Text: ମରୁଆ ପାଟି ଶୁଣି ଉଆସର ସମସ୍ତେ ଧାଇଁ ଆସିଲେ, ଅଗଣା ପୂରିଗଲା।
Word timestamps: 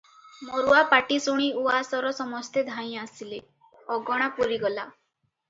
ମରୁଆ 0.45 0.77
ପାଟି 0.93 1.19
ଶୁଣି 1.25 1.49
ଉଆସର 1.63 2.13
ସମସ୍ତେ 2.21 2.65
ଧାଇଁ 2.71 2.97
ଆସିଲେ, 3.03 3.41
ଅଗଣା 3.99 4.33
ପୂରିଗଲା। 4.41 4.89